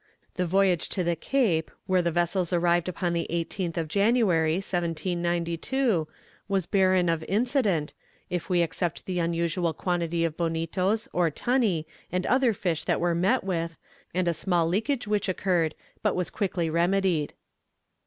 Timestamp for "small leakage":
14.33-15.05